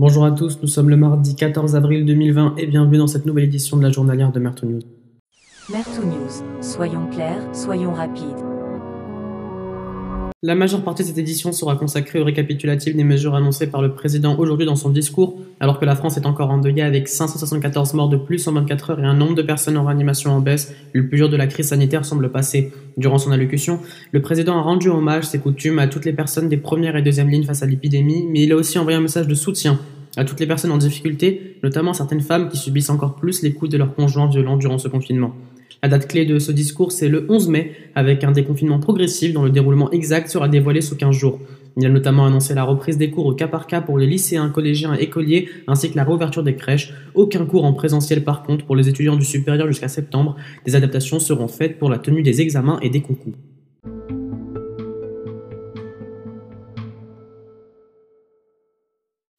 Bonjour 0.00 0.24
à 0.24 0.30
tous, 0.30 0.58
nous 0.62 0.66
sommes 0.66 0.88
le 0.88 0.96
mardi 0.96 1.36
14 1.36 1.76
avril 1.76 2.06
2020 2.06 2.54
et 2.56 2.66
bienvenue 2.66 2.96
dans 2.96 3.06
cette 3.06 3.26
nouvelle 3.26 3.44
édition 3.44 3.76
de 3.76 3.82
la 3.82 3.90
journalière 3.90 4.32
de 4.32 4.40
Merto 4.40 4.64
News. 4.64 4.80
Merto 5.70 6.02
News, 6.02 6.62
soyons 6.62 7.06
clairs, 7.08 7.54
soyons 7.54 7.92
rapides. 7.92 8.49
La 10.42 10.54
majeure 10.54 10.82
partie 10.82 11.02
de 11.02 11.08
cette 11.08 11.18
édition 11.18 11.52
sera 11.52 11.76
consacrée 11.76 12.18
au 12.18 12.24
récapitulatif 12.24 12.96
des 12.96 13.04
mesures 13.04 13.34
annoncées 13.34 13.66
par 13.66 13.82
le 13.82 13.92
président 13.92 14.38
aujourd'hui 14.38 14.64
dans 14.64 14.74
son 14.74 14.88
discours, 14.88 15.38
alors 15.60 15.78
que 15.78 15.84
la 15.84 15.94
France 15.94 16.16
est 16.16 16.24
encore 16.24 16.48
endeuillée 16.48 16.80
avec 16.80 17.08
574 17.08 17.92
morts 17.92 18.08
de 18.08 18.16
plus 18.16 18.48
en 18.48 18.52
24 18.52 18.90
heures 18.92 19.00
et 19.00 19.04
un 19.04 19.12
nombre 19.12 19.34
de 19.34 19.42
personnes 19.42 19.76
en 19.76 19.84
réanimation 19.84 20.30
en 20.30 20.40
baisse. 20.40 20.74
Le 20.94 21.06
plus 21.08 21.18
dur 21.18 21.28
de 21.28 21.36
la 21.36 21.46
crise 21.46 21.68
sanitaire 21.68 22.06
semble 22.06 22.32
passer. 22.32 22.72
Durant 22.96 23.18
son 23.18 23.32
allocution, 23.32 23.80
le 24.12 24.22
président 24.22 24.56
a 24.56 24.62
rendu 24.62 24.88
hommage, 24.88 25.24
ses 25.24 25.40
coutumes, 25.40 25.78
à 25.78 25.88
toutes 25.88 26.06
les 26.06 26.14
personnes 26.14 26.48
des 26.48 26.56
premières 26.56 26.96
et 26.96 27.02
deuxièmes 27.02 27.28
lignes 27.28 27.44
face 27.44 27.62
à 27.62 27.66
l'épidémie, 27.66 28.24
mais 28.26 28.44
il 28.44 28.52
a 28.52 28.56
aussi 28.56 28.78
envoyé 28.78 28.96
un 28.96 29.02
message 29.02 29.28
de 29.28 29.34
soutien 29.34 29.78
à 30.16 30.24
toutes 30.24 30.40
les 30.40 30.46
personnes 30.46 30.72
en 30.72 30.78
difficulté, 30.78 31.58
notamment 31.62 31.92
certaines 31.92 32.22
femmes 32.22 32.48
qui 32.48 32.56
subissent 32.56 32.88
encore 32.88 33.16
plus 33.16 33.42
les 33.42 33.52
coups 33.52 33.70
de 33.70 33.76
leurs 33.76 33.94
conjoints 33.94 34.30
violents 34.30 34.56
durant 34.56 34.78
ce 34.78 34.88
confinement. 34.88 35.34
La 35.82 35.88
date 35.88 36.08
clé 36.08 36.26
de 36.26 36.38
ce 36.38 36.52
discours, 36.52 36.92
c'est 36.92 37.08
le 37.08 37.24
11 37.30 37.48
mai, 37.48 37.72
avec 37.94 38.22
un 38.22 38.32
déconfinement 38.32 38.80
progressif 38.80 39.32
dont 39.32 39.44
le 39.44 39.50
déroulement 39.50 39.90
exact 39.90 40.28
sera 40.28 40.46
dévoilé 40.46 40.82
sous 40.82 40.94
15 40.94 41.16
jours. 41.16 41.40
Il 41.78 41.86
a 41.86 41.88
notamment 41.88 42.26
annoncé 42.26 42.52
la 42.52 42.64
reprise 42.64 42.98
des 42.98 43.10
cours 43.10 43.24
au 43.24 43.32
cas 43.32 43.48
par 43.48 43.66
cas 43.66 43.80
pour 43.80 43.96
les 43.96 44.06
lycéens, 44.06 44.50
collégiens 44.50 44.94
et 44.94 45.04
écoliers, 45.04 45.48
ainsi 45.66 45.90
que 45.90 45.96
la 45.96 46.04
réouverture 46.04 46.42
des 46.42 46.54
crèches. 46.54 46.92
Aucun 47.14 47.46
cours 47.46 47.64
en 47.64 47.72
présentiel 47.72 48.24
par 48.24 48.42
contre 48.42 48.66
pour 48.66 48.76
les 48.76 48.90
étudiants 48.90 49.16
du 49.16 49.24
supérieur 49.24 49.66
jusqu'à 49.68 49.88
septembre. 49.88 50.36
Des 50.66 50.76
adaptations 50.76 51.18
seront 51.18 51.48
faites 51.48 51.78
pour 51.78 51.88
la 51.88 51.98
tenue 51.98 52.22
des 52.22 52.42
examens 52.42 52.78
et 52.82 52.90
des 52.90 53.00
concours. 53.00 53.34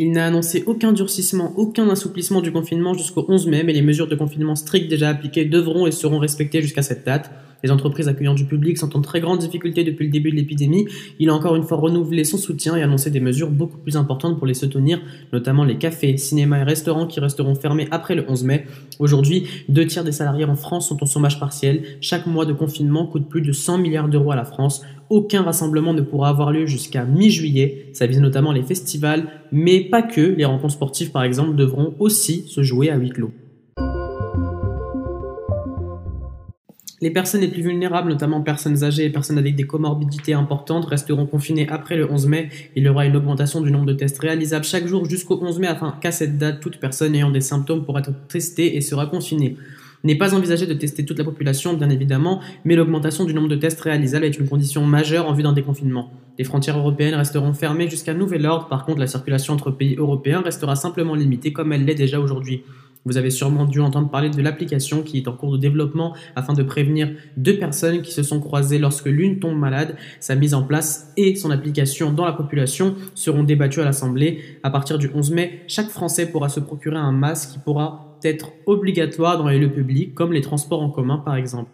Il 0.00 0.12
n'a 0.12 0.26
annoncé 0.26 0.62
aucun 0.66 0.92
durcissement, 0.92 1.52
aucun 1.56 1.88
assouplissement 1.88 2.40
du 2.40 2.52
confinement 2.52 2.94
jusqu'au 2.94 3.26
11 3.26 3.48
mai, 3.48 3.64
mais 3.64 3.72
les 3.72 3.82
mesures 3.82 4.06
de 4.06 4.14
confinement 4.14 4.54
strictes 4.54 4.88
déjà 4.88 5.08
appliquées 5.08 5.44
devront 5.44 5.88
et 5.88 5.90
seront 5.90 6.20
respectées 6.20 6.62
jusqu'à 6.62 6.82
cette 6.82 7.04
date. 7.04 7.32
Les 7.62 7.70
entreprises 7.70 8.08
accueillant 8.08 8.34
du 8.34 8.44
public 8.44 8.78
sont 8.78 8.96
en 8.96 9.00
très 9.00 9.20
grande 9.20 9.38
difficulté 9.38 9.82
depuis 9.84 10.04
le 10.04 10.12
début 10.12 10.30
de 10.30 10.36
l'épidémie. 10.36 10.86
Il 11.18 11.28
a 11.30 11.34
encore 11.34 11.56
une 11.56 11.64
fois 11.64 11.78
renouvelé 11.78 12.24
son 12.24 12.36
soutien 12.36 12.76
et 12.76 12.82
annoncé 12.82 13.10
des 13.10 13.20
mesures 13.20 13.50
beaucoup 13.50 13.78
plus 13.78 13.96
importantes 13.96 14.38
pour 14.38 14.46
les 14.46 14.54
soutenir, 14.54 15.00
notamment 15.32 15.64
les 15.64 15.76
cafés, 15.76 16.16
cinémas 16.16 16.60
et 16.60 16.62
restaurants 16.62 17.06
qui 17.06 17.20
resteront 17.20 17.54
fermés 17.54 17.88
après 17.90 18.14
le 18.14 18.24
11 18.28 18.44
mai. 18.44 18.66
Aujourd'hui, 18.98 19.44
deux 19.68 19.86
tiers 19.86 20.04
des 20.04 20.12
salariés 20.12 20.44
en 20.44 20.54
France 20.54 20.88
sont 20.88 21.02
en 21.02 21.06
chômage 21.06 21.40
partiel. 21.40 21.82
Chaque 22.00 22.26
mois 22.26 22.46
de 22.46 22.52
confinement 22.52 23.06
coûte 23.06 23.28
plus 23.28 23.42
de 23.42 23.52
100 23.52 23.78
milliards 23.78 24.08
d'euros 24.08 24.30
à 24.30 24.36
la 24.36 24.44
France. 24.44 24.82
Aucun 25.10 25.42
rassemblement 25.42 25.94
ne 25.94 26.02
pourra 26.02 26.28
avoir 26.28 26.52
lieu 26.52 26.66
jusqu'à 26.66 27.04
mi-juillet. 27.04 27.86
Ça 27.92 28.06
vise 28.06 28.20
notamment 28.20 28.52
les 28.52 28.62
festivals, 28.62 29.26
mais 29.50 29.80
pas 29.80 30.02
que. 30.02 30.20
Les 30.20 30.44
rencontres 30.44 30.74
sportives, 30.74 31.10
par 31.10 31.22
exemple, 31.22 31.56
devront 31.56 31.94
aussi 31.98 32.44
se 32.46 32.62
jouer 32.62 32.90
à 32.90 32.96
huis 32.96 33.10
clos. 33.10 33.32
Les 37.00 37.10
personnes 37.10 37.42
les 37.42 37.48
plus 37.48 37.62
vulnérables, 37.62 38.08
notamment 38.08 38.40
personnes 38.40 38.82
âgées 38.82 39.04
et 39.04 39.10
personnes 39.10 39.38
avec 39.38 39.54
des 39.54 39.68
comorbidités 39.68 40.32
importantes, 40.32 40.84
resteront 40.84 41.26
confinées 41.26 41.68
après 41.68 41.96
le 41.96 42.10
11 42.10 42.26
mai. 42.26 42.48
Il 42.74 42.82
y 42.82 42.88
aura 42.88 43.06
une 43.06 43.14
augmentation 43.14 43.60
du 43.60 43.70
nombre 43.70 43.86
de 43.86 43.92
tests 43.92 44.18
réalisables 44.18 44.64
chaque 44.64 44.88
jour 44.88 45.04
jusqu'au 45.04 45.38
11 45.40 45.60
mai 45.60 45.68
afin 45.68 45.94
qu'à 46.00 46.10
cette 46.10 46.38
date, 46.38 46.58
toute 46.58 46.80
personne 46.80 47.14
ayant 47.14 47.30
des 47.30 47.40
symptômes 47.40 47.84
pourra 47.84 48.00
être 48.00 48.10
testée 48.26 48.76
et 48.76 48.80
sera 48.80 49.06
confinée. 49.06 49.56
N'est 50.02 50.18
pas 50.18 50.34
envisagé 50.34 50.66
de 50.66 50.74
tester 50.74 51.04
toute 51.04 51.18
la 51.18 51.24
population, 51.24 51.74
bien 51.74 51.90
évidemment, 51.90 52.40
mais 52.64 52.74
l'augmentation 52.74 53.24
du 53.24 53.34
nombre 53.34 53.48
de 53.48 53.56
tests 53.56 53.80
réalisables 53.80 54.24
est 54.24 54.36
une 54.36 54.48
condition 54.48 54.84
majeure 54.84 55.28
en 55.28 55.34
vue 55.34 55.44
d'un 55.44 55.52
déconfinement. 55.52 56.12
Les 56.36 56.44
frontières 56.44 56.78
européennes 56.78 57.14
resteront 57.14 57.52
fermées 57.52 57.88
jusqu'à 57.88 58.14
nouvel 58.14 58.44
ordre, 58.46 58.66
par 58.66 58.84
contre 58.84 58.98
la 58.98 59.06
circulation 59.06 59.54
entre 59.54 59.70
pays 59.70 59.94
européens 59.96 60.40
restera 60.40 60.74
simplement 60.74 61.14
limitée 61.14 61.52
comme 61.52 61.72
elle 61.72 61.84
l'est 61.84 61.94
déjà 61.94 62.18
aujourd'hui. 62.18 62.62
Vous 63.04 63.16
avez 63.16 63.30
sûrement 63.30 63.64
dû 63.64 63.80
entendre 63.80 64.10
parler 64.10 64.30
de 64.30 64.42
l'application 64.42 65.02
qui 65.02 65.18
est 65.18 65.28
en 65.28 65.32
cours 65.32 65.52
de 65.52 65.58
développement 65.58 66.14
afin 66.36 66.52
de 66.52 66.62
prévenir 66.62 67.10
deux 67.36 67.58
personnes 67.58 68.02
qui 68.02 68.12
se 68.12 68.22
sont 68.22 68.40
croisées 68.40 68.78
lorsque 68.78 69.06
l'une 69.06 69.38
tombe 69.38 69.58
malade. 69.58 69.96
Sa 70.20 70.34
mise 70.34 70.54
en 70.54 70.62
place 70.62 71.12
et 71.16 71.34
son 71.36 71.50
application 71.50 72.12
dans 72.12 72.24
la 72.24 72.32
population 72.32 72.94
seront 73.14 73.44
débattues 73.44 73.80
à 73.80 73.84
l'Assemblée. 73.84 74.40
À 74.62 74.70
partir 74.70 74.98
du 74.98 75.10
11 75.14 75.30
mai, 75.30 75.62
chaque 75.68 75.88
Français 75.88 76.30
pourra 76.30 76.48
se 76.48 76.60
procurer 76.60 76.96
un 76.96 77.12
masque 77.12 77.52
qui 77.52 77.58
pourra 77.58 78.18
être 78.24 78.52
obligatoire 78.66 79.38
dans 79.38 79.48
les 79.48 79.58
lieux 79.58 79.72
publics 79.72 80.14
comme 80.14 80.32
les 80.32 80.40
transports 80.40 80.82
en 80.82 80.90
commun 80.90 81.18
par 81.18 81.36
exemple. 81.36 81.70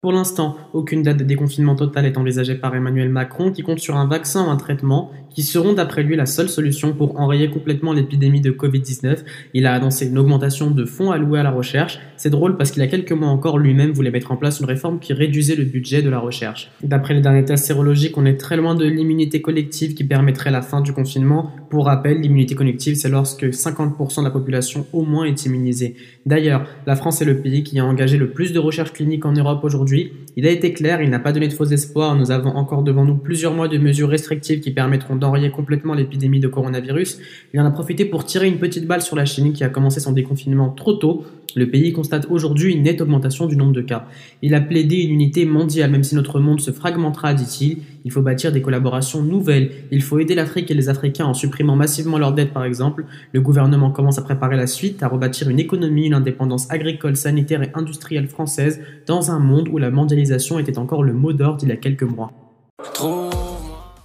Pour 0.00 0.12
l'instant, 0.12 0.56
aucune 0.74 1.02
date 1.02 1.16
de 1.16 1.24
déconfinement 1.24 1.74
total 1.74 2.06
est 2.06 2.16
envisagée 2.16 2.54
par 2.54 2.72
Emmanuel 2.72 3.08
Macron 3.08 3.50
qui 3.50 3.62
compte 3.62 3.80
sur 3.80 3.96
un 3.96 4.06
vaccin 4.06 4.46
ou 4.46 4.48
un 4.48 4.56
traitement 4.56 5.10
qui 5.28 5.42
seront 5.42 5.72
d'après 5.72 6.04
lui 6.04 6.14
la 6.14 6.24
seule 6.24 6.48
solution 6.48 6.92
pour 6.92 7.18
enrayer 7.18 7.50
complètement 7.50 7.92
l'épidémie 7.92 8.40
de 8.40 8.52
Covid-19. 8.52 9.24
Il 9.54 9.66
a 9.66 9.74
annoncé 9.74 10.06
une 10.06 10.16
augmentation 10.16 10.70
de 10.70 10.84
fonds 10.84 11.10
alloués 11.10 11.40
à 11.40 11.42
la 11.42 11.50
recherche. 11.50 11.98
C'est 12.16 12.30
drôle 12.30 12.56
parce 12.56 12.70
qu'il 12.70 12.80
a 12.82 12.86
quelques 12.86 13.10
mois 13.10 13.30
encore 13.30 13.58
lui-même 13.58 13.90
voulait 13.90 14.12
mettre 14.12 14.30
en 14.30 14.36
place 14.36 14.60
une 14.60 14.66
réforme 14.66 15.00
qui 15.00 15.14
réduisait 15.14 15.56
le 15.56 15.64
budget 15.64 16.00
de 16.00 16.10
la 16.10 16.20
recherche. 16.20 16.70
D'après 16.84 17.14
les 17.14 17.20
derniers 17.20 17.44
tests 17.44 17.66
sérologiques, 17.66 18.16
on 18.16 18.24
est 18.24 18.36
très 18.36 18.56
loin 18.56 18.76
de 18.76 18.84
l'immunité 18.84 19.42
collective 19.42 19.94
qui 19.94 20.04
permettrait 20.04 20.52
la 20.52 20.62
fin 20.62 20.80
du 20.80 20.92
confinement. 20.92 21.50
Pour 21.70 21.84
rappel, 21.84 22.20
l'immunité 22.20 22.54
collective, 22.54 22.94
c'est 22.94 23.10
lorsque 23.10 23.44
50% 23.44 24.20
de 24.20 24.24
la 24.24 24.30
population 24.30 24.86
au 24.94 25.02
moins 25.02 25.24
est 25.24 25.44
immunisée. 25.44 25.96
D'ailleurs, 26.24 26.64
la 26.86 26.96
France 26.96 27.20
est 27.20 27.26
le 27.26 27.42
pays 27.42 27.62
qui 27.62 27.78
a 27.78 27.84
engagé 27.84 28.16
le 28.16 28.30
plus 28.30 28.54
de 28.54 28.58
recherche 28.58 28.92
clinique 28.94 29.26
en 29.26 29.32
Europe 29.32 29.62
aujourd'hui. 29.64 30.12
Il 30.36 30.46
a 30.46 30.50
été 30.50 30.72
clair, 30.72 31.02
il 31.02 31.10
n'a 31.10 31.18
pas 31.18 31.32
donné 31.32 31.46
de 31.46 31.52
faux 31.52 31.66
espoirs. 31.66 32.14
Nous 32.14 32.30
avons 32.30 32.50
encore 32.50 32.82
devant 32.82 33.04
nous 33.04 33.16
plusieurs 33.16 33.52
mois 33.52 33.68
de 33.68 33.76
mesures 33.76 34.08
restrictives 34.08 34.60
qui 34.60 34.70
permettront 34.70 35.16
d'enrayer 35.16 35.50
complètement 35.50 35.92
l'épidémie 35.92 36.40
de 36.40 36.48
coronavirus. 36.48 37.20
Il 37.52 37.60
en 37.60 37.66
a 37.66 37.70
profité 37.70 38.06
pour 38.06 38.24
tirer 38.24 38.48
une 38.48 38.58
petite 38.58 38.86
balle 38.86 39.02
sur 39.02 39.16
la 39.16 39.26
Chine 39.26 39.52
qui 39.52 39.62
a 39.62 39.68
commencé 39.68 40.00
son 40.00 40.12
déconfinement 40.12 40.70
trop 40.70 40.94
tôt. 40.94 41.24
Le 41.58 41.68
pays 41.68 41.92
constate 41.92 42.28
aujourd'hui 42.30 42.72
une 42.72 42.84
nette 42.84 43.00
augmentation 43.00 43.46
du 43.46 43.56
nombre 43.56 43.72
de 43.72 43.80
cas. 43.80 44.06
Il 44.42 44.54
a 44.54 44.60
plaidé 44.60 44.98
une 44.98 45.10
unité 45.10 45.44
mondiale, 45.44 45.90
même 45.90 46.04
si 46.04 46.14
notre 46.14 46.38
monde 46.38 46.60
se 46.60 46.70
fragmentera, 46.70 47.34
dit-il. 47.34 47.78
Il 48.04 48.12
faut 48.12 48.22
bâtir 48.22 48.52
des 48.52 48.62
collaborations 48.62 49.22
nouvelles. 49.22 49.72
Il 49.90 50.04
faut 50.04 50.20
aider 50.20 50.36
l'Afrique 50.36 50.70
et 50.70 50.74
les 50.74 50.88
Africains 50.88 51.26
en 51.26 51.34
supprimant 51.34 51.74
massivement 51.74 52.16
leurs 52.16 52.32
dettes, 52.32 52.52
par 52.52 52.64
exemple. 52.64 53.06
Le 53.32 53.40
gouvernement 53.40 53.90
commence 53.90 54.18
à 54.18 54.22
préparer 54.22 54.56
la 54.56 54.68
suite, 54.68 55.02
à 55.02 55.08
rebâtir 55.08 55.50
une 55.50 55.58
économie, 55.58 56.06
une 56.06 56.14
indépendance 56.14 56.70
agricole, 56.70 57.16
sanitaire 57.16 57.64
et 57.64 57.72
industrielle 57.74 58.28
française 58.28 58.80
dans 59.08 59.32
un 59.32 59.40
monde 59.40 59.68
où 59.68 59.78
la 59.78 59.90
mondialisation 59.90 60.60
était 60.60 60.78
encore 60.78 61.02
le 61.02 61.12
mot 61.12 61.32
d'ordre 61.32 61.58
il 61.64 61.70
y 61.70 61.72
a 61.72 61.76
quelques 61.76 62.04
mois. 62.04 62.32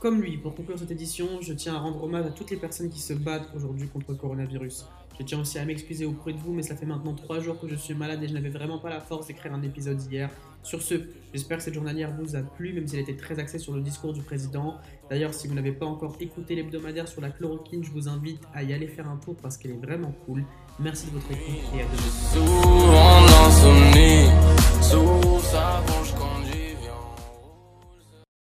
Comme 0.03 0.21
lui, 0.21 0.37
pour 0.37 0.55
conclure 0.55 0.77
cette 0.77 0.91
édition, 0.91 1.27
je 1.39 1.53
tiens 1.53 1.75
à 1.75 1.77
rendre 1.77 2.03
hommage 2.03 2.25
à 2.25 2.29
toutes 2.31 2.49
les 2.49 2.57
personnes 2.57 2.89
qui 2.89 2.99
se 2.99 3.13
battent 3.13 3.47
aujourd'hui 3.55 3.87
contre 3.87 4.07
le 4.09 4.17
coronavirus. 4.17 4.85
Je 5.19 5.23
tiens 5.23 5.39
aussi 5.39 5.59
à 5.59 5.65
m'excuser 5.65 6.05
auprès 6.05 6.33
de 6.33 6.37
vous, 6.37 6.53
mais 6.53 6.63
ça 6.63 6.75
fait 6.75 6.85
maintenant 6.85 7.13
trois 7.13 7.39
jours 7.39 7.59
que 7.59 7.67
je 7.67 7.75
suis 7.75 7.93
malade 7.93 8.23
et 8.23 8.27
je 8.27 8.33
n'avais 8.33 8.49
vraiment 8.49 8.79
pas 8.79 8.89
la 8.89 8.99
force 8.99 9.27
d'écrire 9.27 9.53
un 9.53 9.61
épisode 9.61 10.01
hier. 10.11 10.29
Sur 10.63 10.81
ce, 10.81 10.95
j'espère 11.33 11.57
que 11.57 11.63
cette 11.63 11.73
journalière 11.73 12.15
vous 12.17 12.35
a 12.35 12.41
plu, 12.41 12.73
même 12.73 12.87
si 12.87 12.95
elle 12.95 13.01
était 13.01 13.17
très 13.17 13.37
axée 13.37 13.59
sur 13.59 13.73
le 13.73 13.81
discours 13.81 14.13
du 14.13 14.21
président. 14.21 14.77
D'ailleurs, 15.09 15.33
si 15.33 15.47
vous 15.47 15.53
n'avez 15.53 15.73
pas 15.73 15.85
encore 15.85 16.15
écouté 16.19 16.55
l'hebdomadaire 16.55 17.07
sur 17.07 17.21
la 17.21 17.29
chloroquine, 17.29 17.83
je 17.83 17.91
vous 17.91 18.07
invite 18.07 18.41
à 18.53 18.63
y 18.63 18.73
aller 18.73 18.87
faire 18.87 19.09
un 19.09 19.17
tour 19.17 19.35
parce 19.35 19.57
qu'elle 19.57 19.71
est 19.71 19.85
vraiment 19.85 20.13
cool. 20.25 20.43
Merci 20.79 21.07
de 21.07 21.11
votre 21.11 21.31
écoute 21.31 21.61
et 21.75 21.81
à 21.81 21.85
demain. 21.85 22.82